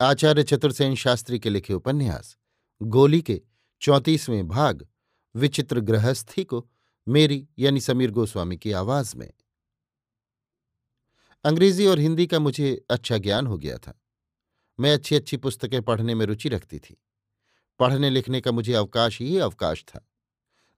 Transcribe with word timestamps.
आचार्य 0.00 0.42
चतुर्सेन 0.42 0.94
शास्त्री 0.94 1.38
के 1.38 1.50
लिखे 1.50 1.74
उपन्यास, 1.74 2.36
गोली 2.82 3.22
के 3.22 3.42
चौंतीसवें 3.80 4.48
भाग, 4.48 4.88
विचित्र 5.36 5.80
गृहस्थी 5.80 6.44
को 6.44 6.70
मेरी 7.08 7.48
यानी 7.58 7.80
समीर 7.80 8.10
गोस्वामी 8.10 8.56
की 8.56 8.72
आवाज़ 8.72 9.16
में। 9.16 9.32
अंग्रेज़ी 11.44 11.86
और 11.86 11.98
हिंदी 11.98 12.26
का 12.26 12.38
मुझे 12.38 12.84
अच्छा 12.90 13.18
ज्ञान 13.18 13.46
हो 13.46 13.58
गया 13.58 13.78
था। 13.78 14.00
मैं 14.80 14.92
अच्छी 14.92 15.14
अच्छी 15.14 15.36
पुस्तकें 15.36 15.82
पढ़ने 15.82 16.14
में 16.14 16.26
रुचि 16.26 16.48
रखती 16.48 16.78
थी। 16.78 17.02
पढ़ने 17.78 18.10
लिखने 18.10 18.40
का 18.40 18.52
मुझे 18.52 18.72
अवकाश 18.72 19.20
ही 19.20 19.38
अवकाश 19.38 19.84
था। 19.84 20.08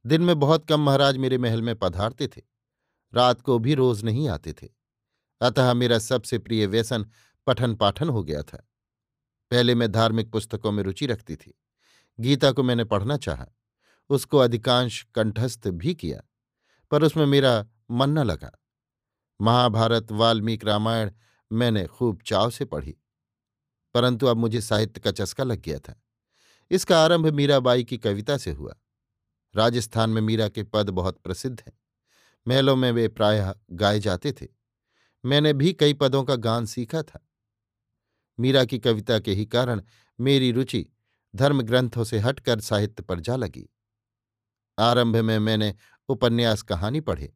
दिन 0.06 0.22
में 0.22 0.38
बहुत 0.38 0.68
कम 0.68 0.80
महाराज 0.80 1.16
मेरे 1.16 1.38
महल 1.38 1.62
में 1.62 1.76
पधारते 1.76 2.28
थे। 2.28 2.42
रात 3.14 3.40
को 3.40 3.58
भी 3.58 3.74
रोज 3.74 4.04
नहीं 4.04 4.28
आते 4.28 4.52
थे। 4.52 4.68
अतः 5.40 5.74
मेरा 5.74 5.98
सबसे 5.98 6.38
प्रिय 6.38 6.66
व्यसन 6.66 7.06
पठन 7.46 7.74
पाठन 7.74 8.08
हो 8.08 8.24
गया 8.24 8.42
था। 8.42 8.68
पहले 9.50 9.74
मैं 9.74 9.92
धार्मिक 9.92 10.30
पुस्तकों 10.30 10.72
में 10.72 10.82
रुचि 10.82 11.06
रखती 11.06 11.36
थी। 11.36 11.54
गीता 12.20 12.52
को 12.52 12.62
मैंने 12.62 12.84
पढ़ना 12.84 13.16
चाहा, 13.16 13.46
उसको 14.10 14.38
अधिकांश 14.38 15.02
कंठस्थ 15.14 15.68
भी 15.68 15.94
किया, 15.94 16.22
पर 16.90 17.02
उसमें 17.02 17.26
मेरा 17.26 17.66
मन 17.90 18.10
न 18.10 18.18
लगा। 18.18 18.50
महाभारत, 19.40 20.12
वाल्मीकि, 20.12 20.66
रामायण 20.66 21.10
मैंने 21.52 21.86
खूब 21.86 22.22
चाव 22.26 22.50
से 22.50 22.64
पढ़ी, 22.64 22.96
परंतु 23.94 24.26
अब 24.26 24.36
मुझे 24.36 24.60
साहित्य 24.60 25.00
का 25.00 25.10
चस्का 25.10 25.44
लग 25.44 25.60
गया 25.62 25.78
था। 25.78 26.02
इसका 26.70 27.04
आरंभ 27.04 27.26
मीराबाई 27.26 27.84
की 27.84 27.98
कविता 27.98 28.36
से 28.36 28.50
हुआ। 28.50 28.74
राजस्थान 29.56 30.10
में 30.10 30.20
मीरा 30.22 30.48
के 30.48 30.62
पद 30.62 30.90
बहुत 30.90 31.18
प्रसिद्ध 31.18 31.62
हैं। 31.66 31.78
महलों 32.48 32.76
में 32.76 32.90
वे 32.92 33.08
प्रायः 33.08 33.54
गाए 33.72 34.00
जाते 34.00 34.32
थे। 34.32 34.46
मैंने 35.24 35.52
भी 35.52 35.72
कई 35.72 35.94
पदों 35.94 36.24
का 36.24 36.36
गान 36.36 36.66
सीखा 36.66 37.02
था। 37.02 37.25
मीरा 38.38 38.64
की 38.64 38.78
कविता 38.78 39.18
के 39.18 39.32
ही 39.32 39.46
कारण 39.46 39.82
मेरी 40.18 40.50
रुचि 40.52 40.86
धर्म 41.34 41.62
ग्रंथों 41.62 42.04
से 42.04 42.18
हटकर 42.18 42.60
साहित्य 42.60 43.02
पर 43.02 43.20
जा 43.20 43.36
लगी। 43.36 43.68
आरंभ 44.78 45.16
में 45.16 45.38
मैंने 45.38 45.74
उपन्यास 46.08 46.62
कहानी 46.62 47.00
पढ़े, 47.00 47.32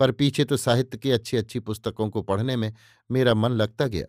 पर 0.00 0.12
पीछे 0.12 0.44
तो 0.44 0.56
साहित्य 0.56 0.98
की 0.98 1.10
अच्छी 1.10 1.36
अच्छी 1.36 1.60
पुस्तकों 1.60 2.08
को 2.10 2.22
पढ़ने 2.22 2.56
में 2.56 2.72
मेरा 3.10 3.34
मन 3.34 3.50
लगता 3.50 3.86
गया। 3.86 4.06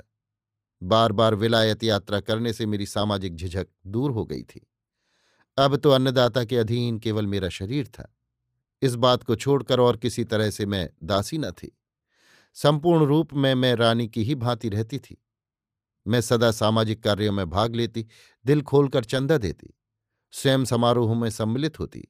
बार 0.82 1.12
बार 1.12 1.36
विलायत 1.36 1.84
यात्रा 1.84 2.20
करने 2.20 2.54
से 2.54 2.66
मेरी 2.66 2.86
सामाजिक 2.86 3.36
झिझक 3.36 3.68
दूर 3.88 4.12
हो 4.12 4.26
गई 4.26 4.44
थी। 4.44 4.68
अब 5.58 5.76
तो 5.76 5.92
अन्नदाता 5.92 6.44
के 6.44 6.58
अधीन 6.58 7.00
केवल 7.00 7.28
मेरा 7.28 7.50
शरीर 7.50 7.88
था। 7.88 8.14
इस 8.82 8.96
बात 8.96 9.24
को 9.24 9.36
छोड़कर 9.36 9.80
और 9.80 9.98
किसी 9.98 10.24
तरह 10.24 10.50
से 10.50 10.66
मैं 10.66 10.90
दासी 11.04 11.38
न 11.38 11.52
थी। 11.52 11.72
संपूर्ण 12.54 13.06
रूप 13.06 13.34
में 13.34 13.54
मैं 13.56 13.74
रानी 13.76 14.08
की 14.08 14.24
ही 14.24 14.36
भांति 14.36 14.70
रहती 14.70 15.00
थी। 15.00 15.18
मैं 16.10 16.22
सदा 16.22 16.52
सामाजिक 16.52 17.04
कार्यों 17.04 17.32
में 17.34 17.50
भाग 17.50 17.76
लेती, 17.76 18.08
दिल 18.46 18.62
खोलकर 18.62 19.04
चंदा 19.04 19.38
देती, 19.38 19.78
स्वयं 20.32 20.66
समारोह 20.66 21.16
में 21.16 21.30
सम्मिलित 21.30 21.80
होती। 21.80 22.08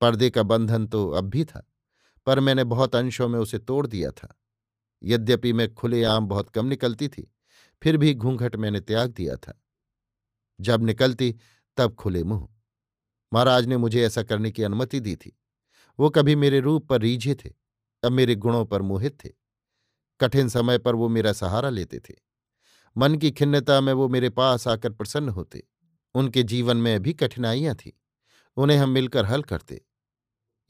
पर्दे 0.00 0.30
का 0.30 0.42
बंधन 0.42 0.86
तो 0.86 1.10
अब 1.10 1.24
भी 1.24 1.44
था, 1.44 1.72
पर 2.26 2.40
मैंने 2.40 2.64
बहुत 2.64 2.96
अंशों 2.96 3.28
में 3.28 3.38
उसे 3.38 3.58
तोड़ 3.58 3.86
दिया 3.86 4.10
था। 4.10 4.40
यद्यपि 5.02 5.52
मैं 5.52 5.74
खुले 5.74 6.04
आम 6.04 6.26
बहुत 6.26 6.50
कम 6.50 6.66
निकलती 6.66 7.08
थी, 7.08 7.34
फिर 7.82 7.96
भी 7.96 8.14
घूंघट 8.14 8.56
मैंने 8.56 8.80
त्याग 8.80 9.10
दिया 9.10 9.36
था। 9.36 9.62
जब 10.60 10.82
निकलती, 10.82 11.36
तब 11.76 11.94
खुले 11.94 12.24
मुँह। 12.24 12.48
महाराज 13.32 13.66
ने 13.66 13.76
मुझे 13.76 14.06
ऐसा 14.06 14.22
करने 14.22 14.50
की 14.50 14.62
अनुमति 14.62 15.00
दी 15.00 15.16
थी। 15.16 15.38
वो 15.98 16.10
कभी 16.10 16.36
मेरे 16.36 16.60
रूप 16.60 16.88
पर 16.88 17.00
रीझे 17.00 17.34
थे, 17.34 17.50
अब 18.04 18.12
मेरे 18.12 18.34
गुणों 18.34 18.64
पर 18.64 18.82
मोहित 18.82 19.24
थे। 19.24 19.30
कठिन 20.20 20.48
समय 20.48 20.78
पर 20.78 20.94
वो 20.94 21.08
मेरा 21.08 21.32
सहारा 21.32 21.70
लेते 21.70 22.00
थे। 22.00 22.27
मन 22.98 23.14
की 23.14 23.30
खिन्नता 23.30 23.80
में 23.80 23.92
वो 23.92 24.08
मेरे 24.08 24.30
पास 24.30 24.68
आकर 24.68 24.92
प्रसन्न 24.92 25.28
होते। 25.28 25.66
उनके 26.14 26.42
जीवन 26.42 26.76
में 26.76 27.02
भी 27.02 27.12
कठिनाइयाँ 27.12 27.74
थीं। 27.74 27.92
उन्हें 28.56 28.78
हम 28.78 28.88
मिलकर 28.88 29.26
हल 29.26 29.42
करते। 29.42 29.84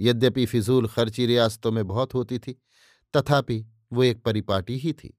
यद्यपि 0.00 0.46
फिजूल 0.46 0.88
खर्ची 0.88 1.26
रियासतों 1.26 1.72
में 1.72 1.86
बहुत 1.86 2.14
होती 2.14 2.38
थी, 2.38 2.62
तथापि 3.16 3.66
वो 3.92 4.02
एक 4.02 4.22
परिपाटी 4.22 4.76
ही 4.76 4.92
थी। 4.92 5.18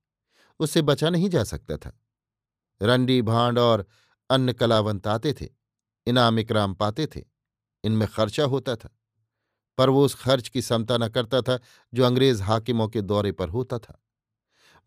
उससे 0.60 0.82
बचा 0.82 1.10
नहीं 1.10 1.30
जा 1.30 1.44
सकता 1.44 1.78
था। 1.78 2.02
रंडी 2.82 3.22
भांड 3.22 3.60
और 3.60 3.86
अन्य 4.30 4.54
कलावंत 4.54 5.08
आते 5.08 5.34
थे, 5.34 5.50
इनाम 6.08 6.40
इकराम 6.40 6.74
पाते 6.74 7.08
थे, 7.08 7.26
इनमें 7.84 8.08
खर्चा 8.08 8.44
होता 8.44 8.76
था। 8.76 9.00
पर 9.78 9.90
वो 9.90 10.06
उस 10.06 10.16
खर्च 10.16 10.48
की 10.48 10.62
समता 10.62 10.98
न 10.98 11.10
करता 11.10 11.42
था 11.42 11.60
जो 11.94 12.04
अंग्रेज़ 12.04 12.44
हाकिमों 12.44 12.88
के 12.88 13.02
दौरे 13.02 13.32
पर 13.32 13.50
होता 13.50 13.80
था। 13.80 14.04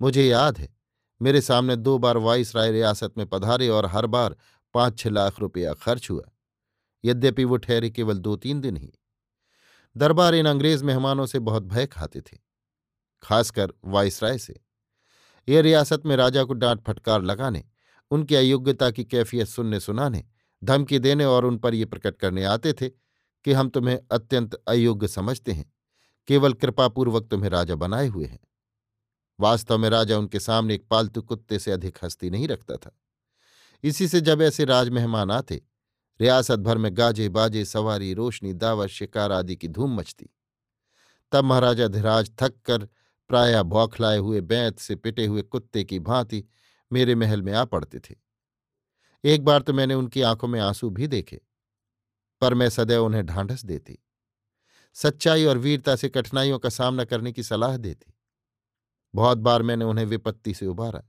मुझे 0.03 0.27
याद 0.29 0.59
है 0.59 0.82
मेरे 1.23 1.41
सामने 1.41 1.77
दो 1.77 1.99
बार 1.99 2.17
वाइस 2.17 2.55
राय 2.57 2.71
रियासत 2.73 3.19
में 3.19 3.27
पधारे 3.27 3.69
और 3.69 3.87
हर 3.87 4.07
बार 4.07 4.37
पाँच 4.75 4.99
छह 4.99 5.11
लाख 5.11 5.39
रुपया 5.41 5.75
खर्च 5.75 6.11
हुआ। 6.11 6.23
यद्यपि 7.05 7.45
वो 7.45 7.57
ठहरे 7.57 7.91
केवल 7.91 8.19
दो 8.19 8.37
तीन 8.37 8.61
दिन 8.61 8.77
ही। 8.77 8.93
दरबार 9.97 10.35
इन 10.35 10.47
अंग्रेज़ 10.47 10.85
मेहमानों 10.85 11.27
से 11.27 11.39
बहुत 11.39 11.63
भय 11.63 11.87
खाते 11.87 12.21
थे, 12.21 12.39
खासकर 13.23 13.73
वाइसराय 13.85 14.39
से। 14.39 14.61
यह 15.49 15.61
रियासत 15.61 16.03
में 16.07 16.17
राजा 16.17 16.45
को 16.45 16.55
डांट 16.55 16.83
फटकार 16.85 17.23
लगाने, 17.23 17.65
उनकी 18.11 18.35
अयोग्यता 18.35 18.91
की 18.91 19.05
कैफियत 19.05 19.49
सुनने 19.49 19.81
सुनाने, 19.81 20.25
धमकी 20.63 20.99
देने 20.99 21.25
और 21.25 21.45
उन 21.45 21.59
पर 21.59 21.75
ये 21.75 21.85
प्रकट 21.85 22.19
करने 22.19 22.45
आते 22.45 22.73
थे 22.73 22.89
कि 23.45 23.53
हम 23.53 23.69
तुम्हें 23.69 23.99
अत्यंत 24.13 24.55
अयोग्य 24.55 25.09
समझते 25.09 25.53
हैं, 25.53 25.73
केवल 26.29 26.53
कृपापूर्वक 26.53 27.29
तुम्हें 27.29 27.51
राजा 27.51 27.75
बनाए 27.75 28.07
हुए 28.07 28.27
हैं। 28.27 28.39
वास्तव 29.41 29.79
में 29.79 29.89
राजा 29.91 30.19
उनके 30.19 30.41
सामने 30.41 30.75
एक 30.75 30.87
पालतू 30.91 31.23
कुत्ते 31.23 31.59
से 31.59 31.71
अधिक 31.71 31.99
हस्ती 32.03 32.31
नहीं 32.31 32.49
रखता 32.49 32.77
था। 32.77 32.97
इसी 33.85 34.09
से 34.09 34.21
जब 34.21 34.43
ऐसे 34.43 34.65
राज 34.65 34.89
मेहमान 34.89 35.31
आते, 35.31 35.63
रियासत 36.21 36.59
भर 36.59 36.79
में 36.79 36.91
गाजे 36.97 37.29
बाजे 37.29 37.65
सवारी, 37.65 38.13
रोशनी 38.15 38.53
दावत 38.53 38.89
शिकार 38.89 39.33
आदि 39.33 39.57
की 39.57 39.69
धूम 39.69 39.97
मचती। 39.97 40.29
तब 41.33 41.45
महाराजा 41.45 41.89
धीराज 41.89 42.31
थक 42.43 42.55
कर 42.65 42.89
प्राय 43.31 43.63
बौखलाए 43.63 44.19
हुए 44.19 44.41
बैंत 44.41 44.79
से 44.79 44.97
पिटे 44.97 45.27
हुए 45.27 45.43
कुत्ते 45.43 45.85
की 45.85 45.99
भांति 45.99 46.45
मेरे 46.91 47.15
महल 47.15 47.43
में 47.43 47.53
आ 47.53 47.65
पड़ते 47.65 47.99
थे। 48.01 48.15
एक 49.25 49.45
बार 49.45 49.63
तो 49.63 49.73
मैंने 49.73 49.95
उनकी 49.95 50.23
आँखों 50.23 50.49
में 50.49 50.61
आँसू 50.61 50.91
भी 50.91 51.07
देखे, 51.07 51.41
पर 52.43 52.55
मैं 52.55 52.69
सदैव 52.69 53.05
उन्हें 53.05 53.27
ढांढस 53.27 53.65
देती। 53.65 53.99
सच्चाई 54.97 55.45
और 55.45 55.59
वीरता 55.59 55.97
से 55.97 56.09
कठिनाइयों 56.09 56.59
का 56.59 56.69
सामना 56.69 57.05
करने 57.05 57.33
की 57.33 57.43
सलाह 57.43 57.77
देती। 57.77 58.12
बहुत 59.15 59.39
बार 59.39 59.63
मैंने 59.63 59.85
उन्हें 59.85 60.07
विपत्ति 60.07 60.55
से 60.55 60.67
उबारा। 60.67 61.03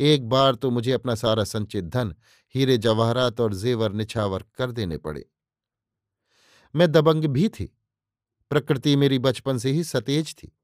एक 0.00 0.28
बार 0.28 0.54
तो 0.54 0.70
मुझे 0.70 0.92
अपना 0.92 1.14
सारा 1.14 1.44
संचित 1.44 1.84
धन, 1.84 2.14
हीरे 2.54 2.78
जवाहरात 2.78 3.40
और 3.40 3.54
जेवर 3.54 3.92
निछावर 3.92 4.44
कर 4.54 4.70
देने 4.70 4.98
पड़े। 4.98 5.24
मैं 6.74 6.92
दबंग 6.92 7.24
भी 7.24 7.48
थी। 7.48 7.78
प्रकृति 8.50 8.96
मेरी 8.96 9.18
बचपन 9.18 9.58
से 9.58 9.70
ही 9.70 9.84
सतेज 9.84 10.34
थी। 10.34 10.58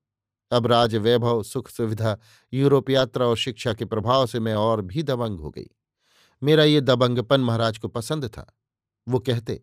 अब 0.50 0.66
राज 0.66 0.96
वैभव 0.96 1.42
सुख 1.42 1.68
सुविधा 1.68 2.18
यूरोप 2.52 2.90
यात्रा 2.90 3.26
और 3.26 3.36
शिक्षा 3.36 3.74
के 3.74 3.84
प्रभाव 3.84 4.26
से 4.26 4.40
मैं 4.40 4.54
और 4.54 4.82
भी 4.82 5.02
दबंग 5.02 5.40
हो 5.40 5.50
गई। 5.50 5.66
मेरा 6.42 6.64
ये 6.64 6.80
दबंगपन 6.80 7.40
महाराज 7.40 7.78
को 7.78 7.88
पसंद 7.88 8.26
था। 8.26 8.56
वो 9.08 9.18
कहते, 9.18 9.62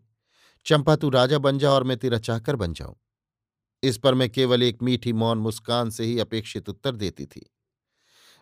चंपा 0.65 0.95
तू 0.95 1.09
राजा 1.09 1.37
बन 1.37 1.57
जा 1.57 1.71
और 1.71 1.83
मैं 1.83 1.97
तेरा 1.97 2.17
चाकर 2.17 2.55
बन 2.55 2.73
जाऊँ। 2.73 2.95
इस 3.83 3.97
पर 3.97 4.13
मैं 4.13 4.29
केवल 4.29 4.63
एक 4.63 4.83
मीठी 4.83 5.13
मौन 5.13 5.37
मुस्कान 5.37 5.89
से 5.89 6.03
ही 6.03 6.19
अपेक्षित 6.19 6.69
उत्तर 6.69 6.95
देती 6.95 7.25
थी। 7.25 7.53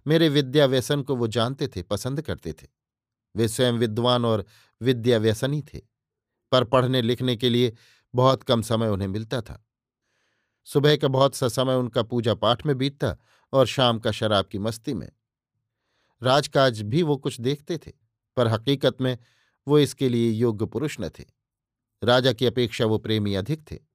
मेरे 0.08 0.30
विद्या 0.30 0.66
व्यसन 0.66 1.02
को 1.02 1.16
वो 1.16 1.28
जानते 1.28 1.68
थे, 1.68 1.82
पसंद 1.84 2.22
करते 2.22 2.54
थे। 2.54 2.68
वे 3.36 3.48
स्वयं 3.48 3.74
विद्वान 3.74 4.26
और 4.26 4.46
विद्या 4.82 5.18
व्यसनी 5.18 5.62
थे, 5.62 5.82
पर 6.52 6.64
पढ़ने 6.64 7.02
लिखने 7.02 7.36
के 7.36 7.50
लिए 7.50 7.74
बहुत 8.16 8.44
कम 8.44 8.62
समय 8.62 8.88
उन्हें 8.88 9.08
मिलता 9.08 9.42
था। 9.42 9.68
सुबह 10.64 10.98
का 10.98 11.08
बहुत 11.08 11.36
सा 11.36 11.48
समय 11.48 11.76
उनका 11.76 12.04
पूजा 12.04 12.34
पाठ 12.34 12.66
में 12.66 12.78
बीतता 12.78 13.18
और 13.54 13.66
शाम 13.66 14.00
का 14.00 14.12
शराब 14.12 14.46
की 14.46 14.60
मस्ती 14.60 14.94
में। 14.94 15.12
राजकाज 16.24 16.82
भी 16.82 17.04
वो 17.04 17.18
कुछ 17.18 17.42
देखते 17.42 17.78
थे, 17.78 17.92
पर 18.36 18.48
हकीकत 18.48 19.02
में 19.02 19.18
वो 19.68 19.80
इसके 19.80 20.10
लिए 20.10 20.32
योग्य 20.32 20.66
पुरुष 20.66 20.98
न 21.00 21.10
थे। 21.10 21.24
राजा 22.04 22.34
की 22.34 22.46
अपेक्षा 22.46 22.86
वो 22.86 22.98
प्रेमी 22.98 23.36
अधिक 23.36 23.72
थे। 23.72 23.95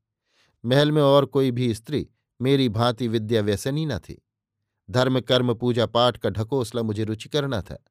महल 0.64 0.92
में 0.92 1.02
और 1.02 1.26
कोई 1.26 1.50
भी 1.50 1.74
स्त्री 1.74 2.08
मेरी 2.40 2.68
भांति 2.68 3.08
विद्या 3.08 3.42
व्यसनी 3.42 3.86
न 3.86 3.98
थी। 3.98 4.26
धर्म, 4.90 5.20
कर्म, 5.20 5.54
पूजा 5.54 5.86
पाठ 5.86 6.16
का 6.16 6.30
ढकोसला 6.30 6.82
मुझे 6.82 7.04
रुचि 7.04 7.28
करना 7.28 7.62
था। 7.62 7.84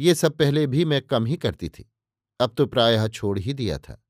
ये 0.00 0.14
सब 0.14 0.36
पहले 0.36 0.66
भी 0.66 0.84
मैं 0.84 1.02
कम 1.02 1.26
ही 1.26 1.36
करती 1.36 1.68
थी। 1.68 1.92
अब 2.40 2.54
तो 2.56 2.66
प्रायः 2.66 3.08
छोड़ 3.08 3.38
ही 3.38 3.54
दिया 3.54 3.78
था। 3.78 4.04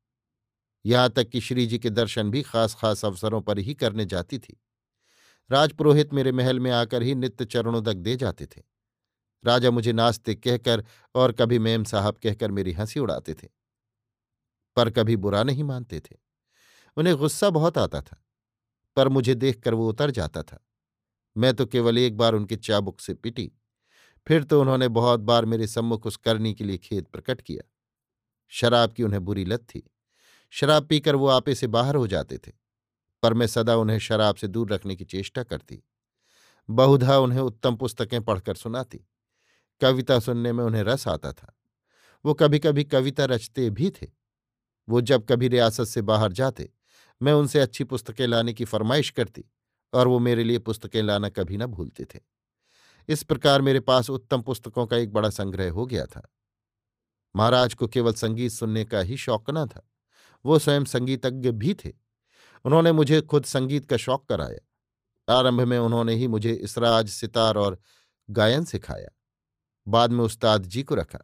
यहाँ 0.86 1.10
तक 1.10 1.28
कि 1.28 1.40
श्री 1.40 1.66
जी 1.66 1.78
के 1.78 1.90
दर्शन 1.90 2.30
भी 2.30 2.42
खास 2.42 2.74
खास 2.74 3.04
अवसरों 3.04 3.40
पर 3.40 3.58
ही 3.58 3.74
करने 3.74 4.04
जाती 4.04 4.38
थी। 4.38 4.60
राजपुरोहित 5.50 6.14
मेरे 6.14 6.32
महल 6.32 6.60
में 6.60 6.70
आकर 6.70 7.02
ही 7.02 7.14
नित्य 7.14 7.44
चरणोदक 7.44 7.94
दे 7.94 8.16
जाते 8.16 8.46
थे। 8.46 8.62
राजा 9.44 9.70
मुझे 9.70 9.92
नास्तिक 9.92 10.42
कहकर 10.42 10.84
और 11.14 11.32
कभी 11.32 11.58
मेम 11.58 11.84
साहब 11.84 12.14
कहकर 12.22 12.50
मेरी 12.50 12.72
हँसी 12.72 13.00
उड़ाते 13.00 13.34
थे। 13.34 13.48
पर 14.76 14.90
कभी 14.90 15.16
बुरा 15.16 15.42
नहीं 15.42 15.64
मानते 15.64 16.00
थे। 16.00 16.29
उन्हें 16.96 17.16
गुस्सा 17.16 17.50
बहुत 17.50 17.78
आता 17.78 18.00
था, 18.00 18.22
पर 18.96 19.08
मुझे 19.08 19.34
देखकर 19.34 19.74
वो 19.74 19.88
उतर 19.88 20.10
जाता 20.10 20.42
था। 20.42 20.64
मैं 21.36 21.54
तो 21.54 21.66
केवल 21.66 21.98
एक 21.98 22.16
बार 22.16 22.34
उनके 22.34 22.56
चाबुक 22.56 23.00
से 23.00 23.14
पिटी, 23.14 23.50
फिर 24.26 24.44
तो 24.44 24.60
उन्होंने 24.60 24.88
बहुत 24.90 25.20
बार 25.20 25.44
मेरे 25.44 25.66
सम्मुख 25.66 26.06
उस 26.06 26.16
करनी 26.16 26.54
के 26.54 26.64
लिए 26.64 26.78
खेद 26.78 27.06
प्रकट 27.06 27.40
किया। 27.40 27.62
शराब 28.52 28.92
की 28.92 29.02
उन्हें 29.02 29.24
बुरी 29.24 29.44
लत 29.44 29.60
थी। 29.64 29.82
शराब 30.52 30.86
पीकर 30.86 31.16
वो 31.16 31.26
आपे 31.28 31.54
से 31.54 31.66
बाहर 31.66 31.94
हो 31.94 32.06
जाते 32.06 32.38
थे, 32.38 32.52
पर 33.22 33.34
मैं 33.34 33.46
सदा 33.46 33.76
उन्हें 33.76 33.98
शराब 33.98 34.34
से 34.34 34.48
दूर 34.48 34.72
रखने 34.72 34.96
की 34.96 35.04
चेष्टा 35.04 35.42
करती। 35.42 35.82
बहुधा 36.68 37.18
उन्हें 37.18 37.40
उत्तम 37.40 37.76
पुस्तकें 37.76 38.22
पढ़कर 38.22 38.54
सुनाती। 38.54 39.00
कविता 39.80 40.18
सुनने 40.18 40.52
में 40.52 40.64
उन्हें 40.64 40.82
रस 40.82 41.06
आता 41.08 41.32
था। 41.32 41.54
वो 42.24 42.34
कभी 42.34 42.58
कभी 42.58 42.84
कविता 42.84 43.24
रचते 43.24 43.68
भी 43.70 43.90
थे। 43.92 44.06
वो 44.88 45.00
जब 45.00 45.24
कभी 45.26 45.48
रियासत 45.48 45.84
से 45.84 46.02
बाहर 46.02 46.32
जाते 46.32 46.68
मैं 47.22 47.32
उनसे 47.32 47.60
अच्छी 47.60 47.84
पुस्तकें 47.84 48.26
लाने 48.26 48.52
की 48.52 48.64
फरमाइश 48.64 49.10
करती 49.10 49.44
और 49.92 50.08
वो 50.08 50.18
मेरे 50.18 50.44
लिए 50.44 50.58
पुस्तकें 50.58 51.02
लाना 51.02 51.28
कभी 51.28 51.56
न 51.56 51.66
भूलते 51.66 52.04
थे। 52.04 52.18
इस 53.08 53.22
प्रकार 53.22 53.62
मेरे 53.62 53.80
पास 53.80 54.10
उत्तम 54.10 54.42
पुस्तकों 54.42 54.86
का 54.86 54.96
एक 54.96 55.12
बड़ा 55.12 55.30
संग्रह 55.30 55.70
हो 55.70 55.86
गया 55.86 56.06
था। 56.06 56.32
महाराज 57.36 57.74
को 57.74 57.88
केवल 57.88 58.12
संगीत 58.12 58.52
सुनने 58.52 58.84
का 58.84 59.00
ही 59.00 59.16
शौक 59.16 59.50
न 59.50 59.66
था। 59.66 59.90
वो 60.44 60.58
स्वयं 60.58 60.84
संगीतज्ञ 60.84 61.50
भी 61.50 61.74
थे। 61.74 61.92
उन्होंने 62.64 62.92
मुझे 62.92 63.20
खुद 63.20 63.44
संगीत 63.44 63.86
का 63.86 63.96
शौक 63.96 64.28
कराया। 64.28 64.66
आरंभ 65.38 65.60
में 65.60 65.78
उन्होंने 65.78 66.14
ही 66.14 66.28
मुझे 66.28 66.52
इसराज, 66.52 67.08
सितार 67.08 67.56
और 67.56 67.78
गायन 68.30 68.64
सिखाया। 68.64 69.08
बाद 69.88 70.10
में 70.10 70.24
उस्ताद 70.24 70.62
जी 70.62 70.82
को 70.82 70.94
रखा। 70.94 71.18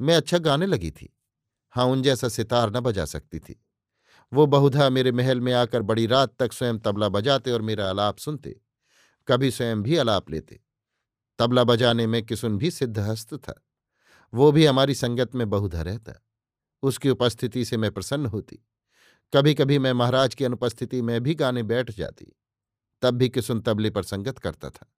मैं 0.00 0.16
अच्छा 0.16 0.38
गाने 0.38 0.66
लगी 0.66 0.90
थी। 0.90 1.16
हाँ 1.70 1.84
उन 1.84 2.02
जैसा 2.02 2.28
सितार 2.28 2.70
न 2.70 2.80
बजा 2.80 3.04
सकती 3.04 3.38
थी। 3.38 3.64
वो 4.32 4.46
बहुधा 4.46 4.88
मेरे 4.90 5.12
महल 5.12 5.40
में 5.40 5.52
आकर 5.52 5.82
बड़ी 5.82 6.06
रात 6.06 6.34
तक 6.38 6.52
स्वयं 6.52 6.78
तबला 6.78 7.08
बजाते 7.08 7.52
और 7.52 7.62
मेरा 7.62 7.90
अलाप 7.90 8.18
सुनते, 8.18 8.60
कभी 9.28 9.50
स्वयं 9.50 9.82
भी 9.82 9.96
अलाप 9.96 10.30
लेते। 10.30 10.60
तबला 11.38 11.64
बजाने 11.64 12.06
में 12.06 12.22
किसुन 12.22 12.58
भी 12.58 12.70
सिद्धहस्त 12.70 13.34
था। 13.34 13.66
वो 14.34 14.52
भी 14.52 14.66
हमारी 14.66 14.94
संगत 14.94 15.34
में 15.34 15.50
बहुधा 15.50 15.82
रहता। 15.82 16.12
उसकी 16.82 17.10
उपस्थिति 17.10 17.64
से 17.64 17.76
मैं 17.76 17.90
प्रसन्न 17.90 18.26
होती। 18.26 18.58
कभी 19.34 19.54
कभी 19.54 19.78
मैं 19.78 19.92
महाराज 19.92 20.34
की 20.34 20.44
अनुपस्थिति 20.44 21.02
में 21.02 21.20
भी 21.20 21.34
गाने 21.34 21.62
बैठ 21.62 21.90
जाती, 21.90 22.36
तब 23.02 23.14
भी 23.14 23.28
किसुन 23.28 23.60
तबले 23.60 23.90
पर 23.90 24.02
संगत 24.02 24.38
करता 24.38 24.70
था। 24.70 24.92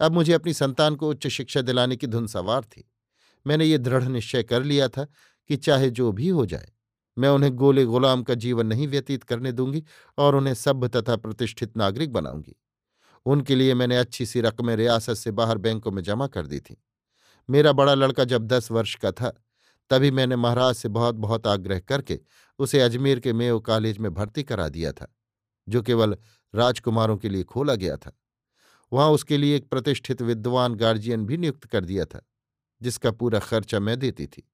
अब 0.00 0.12
मुझे 0.12 0.32
अपनी 0.32 0.52
संतान 0.54 0.96
को 0.96 1.10
उच्च 1.10 1.26
शिक्षा 1.26 1.62
दिलाने 1.62 1.96
की 1.96 2.06
धुन 2.06 2.26
सवार 2.26 2.64
थी। 2.64 2.90
मैंने 3.46 3.64
ये 3.64 3.78
दृढ़ 3.78 4.04
निश्चय 4.04 4.42
कर 4.42 4.62
लिया 4.62 4.88
था 4.88 5.04
कि 5.48 5.56
चाहे 5.56 5.90
जो 5.90 6.12
भी 6.12 6.28
हो 6.28 6.46
जाए 6.46 6.72
मैं 7.18 7.28
उन्हें 7.28 7.54
गोले 7.56 7.84
गुलाम 7.84 8.22
का 8.22 8.34
जीवन 8.34 8.66
नहीं 8.66 8.88
व्यतीत 8.88 9.24
करने 9.24 9.52
दूँगी 9.52 9.84
और 10.18 10.34
उन्हें 10.34 10.54
सभ्य 10.54 10.88
तथा 10.88 11.16
प्रतिष्ठित 11.16 11.76
नागरिक 11.76 12.12
बनाऊँगी। 12.12 12.56
उनके 13.26 13.54
लिए 13.54 13.74
मैंने 13.74 13.96
अच्छी 13.96 14.26
सी 14.26 14.40
रकमें 14.40 14.76
रियासत 14.76 15.14
से 15.14 15.30
बाहर 15.30 15.58
बैंकों 15.58 15.90
में 15.90 16.02
जमा 16.02 16.26
कर 16.26 16.46
दी 16.46 16.60
थी। 16.60 16.76
मेरा 17.48 17.72
बड़ा 17.72 17.94
लड़का 17.94 18.24
जब 18.24 18.46
दस 18.46 18.70
वर्ष 18.70 18.94
का 18.94 19.12
था, 19.12 19.32
तभी 19.90 20.10
मैंने 20.10 20.36
महाराज 20.36 20.74
से 20.74 20.88
बहुत 20.88 21.14
बहुत 21.14 21.46
आग्रह 21.46 21.78
करके 21.78 22.20
उसे 22.58 22.80
अजमेर 22.80 23.20
के 23.20 23.32
मेयो 23.32 23.60
कॉलेज 23.60 23.98
में 23.98 24.14
भर्ती 24.14 24.42
करा 24.42 24.68
दिया 24.68 24.92
था, 24.92 25.14
जो 25.68 25.82
केवल 25.82 26.16
राजकुमारों 26.54 27.16
के 27.16 27.28
लिए 27.28 27.42
खोला 27.42 27.74
गया 27.74 27.96
था। 27.96 28.12
वहाँ 28.92 29.10
उसके 29.10 29.36
लिए 29.36 29.56
एक 29.56 29.68
प्रतिष्ठित 29.68 30.22
विद्वान 30.22 30.74
गार्जियन 30.74 31.26
भी 31.26 31.36
नियुक्त 31.36 31.64
कर 31.64 31.84
दिया 31.84 32.04
था, 32.04 32.20
जिसका 32.82 33.10
पूरा 33.10 33.38
खर्चा 33.38 33.80
मैं 33.80 33.98
देती 33.98 34.26
थी। 34.26 34.48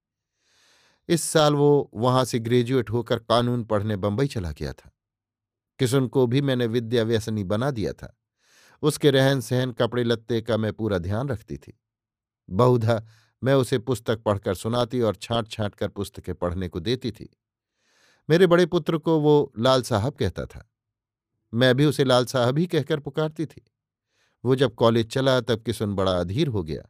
इस 1.08 1.22
साल 1.22 1.54
वो 1.54 1.90
वहाँ 1.94 2.24
से 2.24 2.38
ग्रेजुएट 2.38 2.90
होकर 2.90 3.18
कानून 3.18 3.64
पढ़ने 3.64 3.96
बंबई 3.96 4.26
चला 4.26 4.50
गया 4.50 4.72
था। 4.72 4.92
किसुन 5.78 6.08
को 6.08 6.26
भी 6.26 6.40
मैंने 6.40 6.66
विद्या 6.66 7.02
व्यसनी 7.02 7.44
बना 7.44 7.70
दिया 7.70 7.92
था। 7.92 8.18
उसके 8.82 9.10
रहन 9.10 9.40
सहन 9.40 9.72
कपड़े 9.72 10.04
लत्ते 10.04 10.40
का 10.40 10.56
मैं 10.56 10.72
पूरा 10.72 10.98
ध्यान 10.98 11.28
रखती 11.28 11.56
थी। 11.56 11.80
बहुधा 12.50 13.06
मैं 13.44 13.54
उसे 13.54 13.78
पुस्तक 13.78 14.22
पढ़कर 14.22 14.54
सुनाती 14.54 15.00
और 15.00 15.14
छांट 15.14 15.48
छांट 15.48 15.74
कर 15.74 15.88
पुस्तकें 15.88 16.34
पढ़ने 16.34 16.68
को 16.68 16.80
देती 16.80 17.12
थी। 17.12 17.36
मेरे 18.30 18.46
बड़े 18.46 18.66
पुत्र 18.66 18.98
को 18.98 19.20
वो 19.20 19.52
लाल 19.58 19.82
साहब 19.82 20.14
कहता 20.14 20.46
था। 20.46 20.70
मैं 21.54 21.74
भी 21.74 21.84
उसे 21.84 22.04
लाल 22.04 22.24
साहब 22.24 22.58
ही 22.58 22.66
कहकर 22.66 23.00
पुकारती 23.00 23.46
थी। 23.46 23.70
वो 24.44 24.56
जब 24.56 24.74
कॉलेज 24.74 25.06
चला 25.06 25.40
तब 25.40 25.62
किसुन 25.62 25.94
बड़ा 25.94 26.12
अधीर 26.12 26.48
हो 26.48 26.62
गया। 26.62 26.82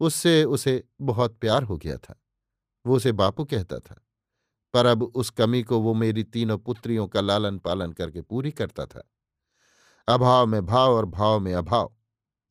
उससे 0.00 0.44
उसे 0.44 0.84
बहुत 1.00 1.38
प्यार 1.38 1.62
हो 1.62 1.76
गया 1.76 1.96
था। 1.96 2.23
वो 2.86 2.96
उसे 2.96 3.12
बापू 3.12 3.44
कहता 3.44 3.78
था। 3.78 4.06
पर 4.72 4.86
अब 4.86 5.02
उस 5.02 5.30
कमी 5.30 5.62
को 5.62 5.80
वो 5.80 5.94
मेरी 5.94 6.24
तीनों 6.24 6.58
पुत्रियों 6.58 7.08
का 7.08 7.20
लालन 7.20 7.58
पालन 7.58 7.92
करके 7.92 8.22
पूरी 8.22 8.50
करता 8.50 8.86
था। 8.86 9.10
अभाव 10.08 10.46
में 10.46 10.66
भाव 10.66 10.92
और 10.92 11.04
भाव 11.04 11.40
में 11.40 11.54
अभाव, 11.54 11.96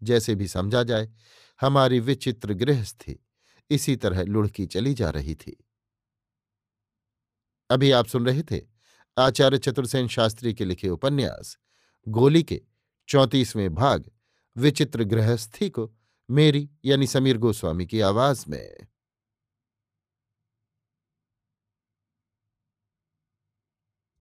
जैसे 0.04 0.36
भी 0.36 0.48
समझा 0.48 0.84
जाए, 0.84 1.14
हमारी 1.62 2.00
विचित्र 2.00 2.54
गृहस्थी 2.54 3.26
इसी 3.70 3.96
तरह 3.96 4.24
लुढ़की 4.24 4.66
चली 4.66 4.94
जा 4.94 5.10
रही 5.10 5.36
थी। 5.36 5.66
अभी 7.70 7.92
आप 7.92 8.08
सुन 8.08 8.25
रहे 8.25 8.44
थे 8.44 8.62
आचार्य 9.18 9.58
चतुर्सेन 9.58 10.08
शास्त्री 10.08 10.54
के 10.54 10.66
लिखे 10.66 10.90
उपन्यास, 10.90 11.58
गोली 12.08 12.44
के 12.44 12.62
चौंतीसवें 13.08 13.74
भाग, 13.75 14.12
विचित्र 14.58 15.04
गृहस्थी 15.04 15.70
को 15.70 15.94
मेरी 16.30 16.70
यानी 16.86 17.08
समीर 17.08 17.38
गोस्वामी 17.38 17.86
की 17.86 18.02
आवाज़ 18.02 18.46
में। 18.48 18.78